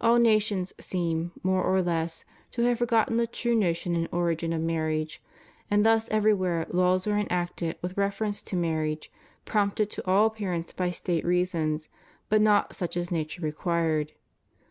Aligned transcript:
All 0.00 0.16
nations 0.18 0.72
seem, 0.80 1.30
more 1.42 1.62
or 1.62 1.82
less, 1.82 2.24
to 2.52 2.62
have 2.62 2.78
forgotten 2.78 3.18
the 3.18 3.26
true 3.26 3.54
notion 3.54 3.94
and 3.94 4.08
origin 4.10 4.54
of 4.54 4.62
marriage; 4.62 5.20
and 5.70 5.84
thus 5.84 6.08
everywhere 6.08 6.64
laws 6.70 7.06
were 7.06 7.18
enacted 7.18 7.76
with 7.82 7.98
reference 7.98 8.42
to 8.44 8.56
marriage, 8.56 9.12
prompted 9.44 9.90
to 9.90 10.06
all 10.06 10.24
appearance 10.24 10.72
by 10.72 10.90
State 10.90 11.22
reasons, 11.26 11.90
but 12.30 12.40
not 12.40 12.74
such 12.74 12.96
as 12.96 13.10
nature 13.10 13.42
required. 13.42 14.14